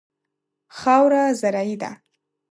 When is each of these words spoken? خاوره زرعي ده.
خاوره 0.79 1.23
زرعي 1.39 1.75
ده. 1.81 1.91